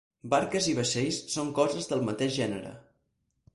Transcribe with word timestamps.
Barques 0.33 0.69
i 0.71 0.73
vaixells 0.79 1.19
són 1.35 1.53
coses 1.61 1.93
del 1.93 2.03
mateix 2.09 2.35
gènere. 2.41 2.75